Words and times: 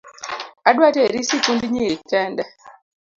Adwa 0.69 0.87
teri 0.95 1.19
sikund 1.29 1.61
nyiri 1.73 1.97
kende 2.09 2.43